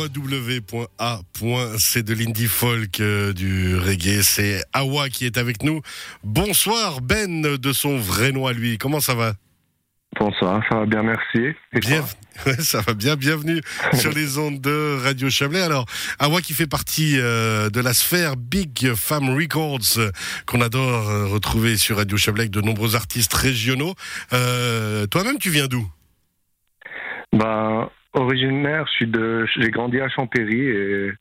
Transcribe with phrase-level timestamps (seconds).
[0.00, 1.20] A.W.A.
[2.02, 4.22] de l'indie folk euh, du reggae.
[4.22, 5.82] C'est Awa qui est avec nous.
[6.24, 8.78] Bonsoir Ben de son vrai nom à lui.
[8.78, 9.34] Comment ça va?
[10.18, 11.54] Bonsoir, ça va bien, merci.
[11.74, 12.04] bien,
[12.58, 13.60] ça va bien, bienvenue
[13.92, 15.62] sur les ondes de Radio Chablais.
[15.62, 15.84] Alors,
[16.18, 20.10] Awa qui fait partie euh, de la sphère Big Fam Records euh,
[20.46, 23.94] qu'on adore retrouver sur Radio Chablais avec de nombreux artistes régionaux.
[24.30, 25.86] Toi-même, tu viens d'où?
[27.32, 31.12] Ben, originaire, je suis de, j'ai grandi à Champéry et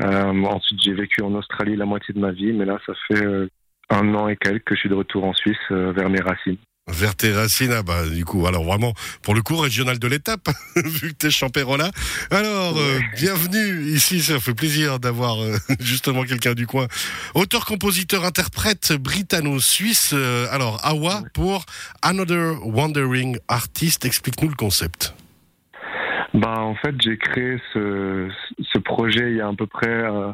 [0.00, 3.24] euh, ensuite j'ai vécu en Australie la moitié de ma vie, mais là ça fait
[3.24, 3.48] euh,
[3.90, 6.58] un an et quelques que je suis de retour en Suisse euh, vers mes racines.
[6.88, 8.92] Vers tes racines, ah bah du coup, alors vraiment
[9.22, 11.90] pour le coup régional de l'étape, vu que t'es Champérola.
[12.30, 12.78] Alors
[13.16, 15.36] bienvenue ici, ça fait plaisir d'avoir
[15.80, 16.86] justement quelqu'un du coin.
[17.34, 20.14] Auteur, compositeur, interprète britanno-suisse.
[20.52, 21.66] alors Awa pour
[22.02, 24.04] Another Wandering Artist.
[24.04, 25.12] Explique-nous le concept.
[26.36, 28.28] Bah, en fait, j'ai créé ce,
[28.60, 30.32] ce projet il y a à peu près euh,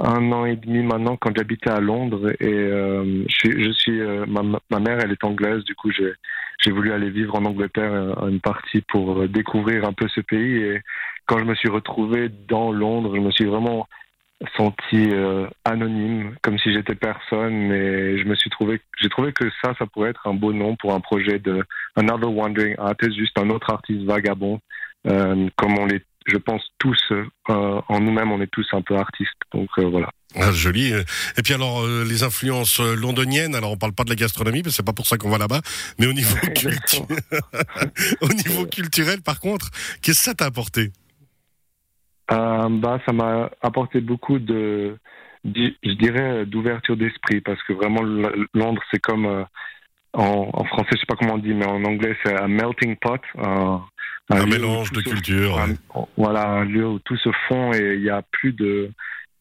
[0.00, 4.00] un an et demi maintenant quand j'habitais à Londres et euh, je suis, je suis
[4.00, 6.14] euh, ma, mère elle est anglaise du coup j'ai
[6.58, 7.92] j'ai voulu aller vivre en Angleterre
[8.26, 10.80] une partie pour découvrir un peu ce pays et
[11.26, 13.86] quand je me suis retrouvé dans Londres je me suis vraiment
[14.56, 15.10] senti
[15.64, 19.86] anonyme comme si j'étais personne et je me suis trouvé j'ai trouvé que ça ça
[19.86, 21.62] pourrait être un beau nom pour un projet de
[21.94, 24.60] Another Wandering Artist juste un autre artiste vagabond
[25.06, 29.30] comme on est, je pense tous euh, en nous-mêmes, on est tous un peu artistes.
[29.52, 30.10] Donc euh, voilà.
[30.34, 30.92] Ah, joli.
[30.92, 33.54] Et puis alors les influences londoniennes.
[33.54, 35.38] Alors on parle pas de la gastronomie, parce que c'est pas pour ça qu'on va
[35.38, 35.60] là-bas.
[35.98, 37.18] Mais au niveau culturel,
[38.20, 39.70] au niveau culturel, par contre,
[40.02, 40.90] qu'est-ce que ça t'a apporté?
[42.28, 44.98] Bah, ça m'a apporté beaucoup de,
[45.44, 48.02] je dirais, d'ouverture d'esprit, parce que vraiment
[48.52, 49.46] Londres, c'est comme
[50.12, 53.20] en, français, je sais pas comment on dit, mais en anglais, c'est un melting pot.
[54.30, 55.58] Un, un mélange de cultures.
[56.16, 58.90] Voilà, un lieu où tout se fond et il n'y a plus de,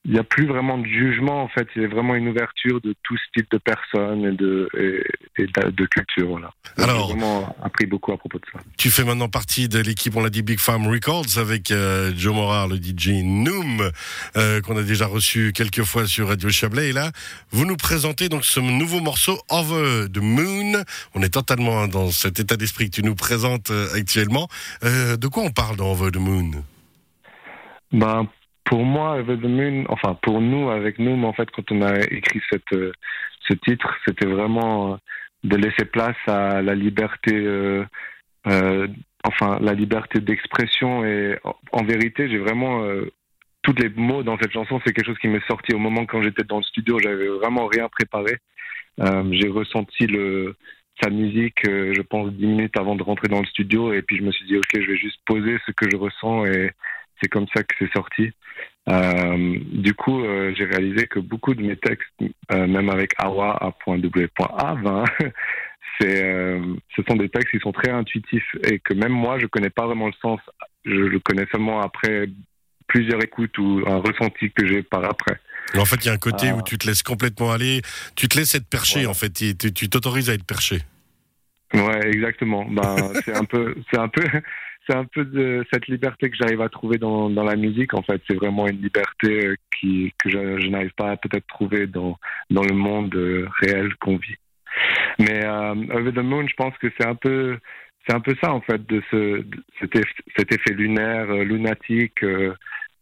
[0.05, 1.67] il n'y a plus vraiment de jugement en fait.
[1.75, 4.69] Il y a vraiment une ouverture de tout type de personnes et de,
[5.37, 6.29] et, de, culture.
[6.29, 6.51] Voilà.
[6.77, 8.59] Alors, j'ai vraiment appris beaucoup à propos de ça.
[8.77, 12.35] Tu fais maintenant partie de l'équipe, on l'a dit, Big Farm Records avec euh, Joe
[12.35, 13.89] Morar, le DJ Noom,
[14.37, 16.89] euh, qu'on a déjà reçu quelques fois sur Radio Chablais.
[16.89, 17.11] Et là,
[17.49, 20.83] vous nous présentez donc ce nouveau morceau Over the Moon.
[21.15, 24.47] On est totalement dans cet état d'esprit que tu nous présentes euh, actuellement.
[24.83, 26.51] de quoi on parle dans Over the Moon?
[27.91, 28.27] Ben,
[28.65, 31.81] pour moi, Over the Moon, enfin pour nous, avec nous, mais en fait, quand on
[31.81, 32.41] a écrit
[32.73, 32.91] euh,
[33.47, 34.97] ce titre, c'était vraiment euh,
[35.43, 37.85] de laisser place à la liberté, euh,
[39.23, 41.05] enfin la liberté d'expression.
[41.05, 41.37] Et
[41.71, 43.11] en, vérité, j'ai vraiment euh,
[43.61, 46.21] tous les mots dans cette chanson, c'est quelque chose qui m'est sorti au moment quand
[46.23, 46.97] j'étais dans le studio.
[46.99, 48.37] J'avais vraiment rien préparé.
[49.31, 50.55] j'ai ressenti le
[51.03, 53.91] sa musique, je pense, dix minutes avant de rentrer dans le studio.
[53.93, 56.45] Et puis je me suis dit, ok, je vais juste poser ce que je ressens
[56.45, 56.71] et
[57.21, 58.31] c'est comme ça que c'est sorti.
[58.87, 62.07] Euh, du coup, euh, j'ai réalisé que beaucoup de mes textes,
[62.51, 65.03] euh, même avec awa, a.w.a,
[65.99, 69.47] c'est, euh, ce sont des textes qui sont très intuitifs et que même moi, je
[69.47, 70.39] connais pas vraiment le sens.
[70.85, 72.27] Je le connais seulement après
[72.87, 75.39] plusieurs écoutes ou un ressenti que j'ai par après.
[75.75, 77.81] En fait, il y a un côté où tu te laisses complètement aller,
[78.15, 80.81] tu te laisses être perché, en fait, tu t'autorises à être perché.
[81.73, 82.65] Ouais, exactement.
[82.69, 84.23] Ben, c'est un peu, c'est un peu,
[84.87, 87.93] c'est un peu de cette liberté que j'arrive à trouver dans, la musique.
[87.93, 91.87] En fait, c'est vraiment une liberté euh, qui, que je, n'arrive pas à peut-être trouver
[91.87, 92.17] dans,
[92.49, 94.37] dans le monde euh, réel qu'on vit.
[95.19, 97.57] Mais euh, Over the Moon, je pense que c'est un peu,
[98.07, 99.43] c'est un peu ça en fait, de ce,
[99.79, 102.23] cet, effet, lunaire, euh, lunatique.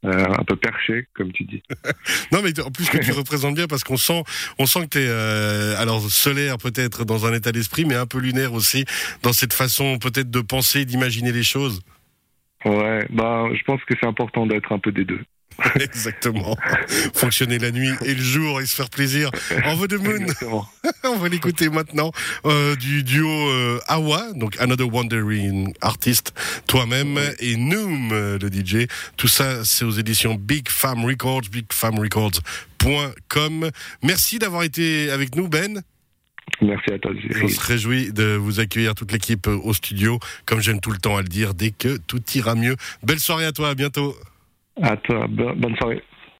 [0.06, 1.64] Euh, un peu perché, comme tu dis.
[2.31, 4.24] non, mais en plus que tu représentes bien parce qu'on sent,
[4.59, 8.06] on sent que tu es euh, alors solaire peut-être dans un état d'esprit, mais un
[8.06, 8.86] peu lunaire aussi
[9.22, 11.81] dans cette façon peut-être de penser, d'imaginer les choses.
[12.66, 15.22] Ouais, bah, je pense que c'est important d'être un peu des deux.
[15.80, 16.58] Exactement.
[17.14, 19.31] Fonctionner la nuit et le jour et se faire plaisir.
[19.66, 20.25] En veut de Moon.
[21.03, 22.12] On va l'écouter maintenant
[22.46, 26.34] euh, du duo euh, Awa, donc Another Wandering Artist,
[26.67, 28.88] toi-même et Noom, euh, le DJ.
[29.17, 33.70] Tout ça, c'est aux éditions Big Fam Records, bigfamrecords.com.
[34.03, 35.84] Merci d'avoir été avec nous, Ben.
[36.61, 37.11] Merci à toi.
[37.41, 41.17] On se réjouit de vous accueillir toute l'équipe au studio, comme j'aime tout le temps
[41.17, 42.76] à le dire, dès que tout ira mieux.
[43.02, 44.16] Belle soirée à toi, à bientôt.
[44.81, 46.02] À toi, bonne soirée.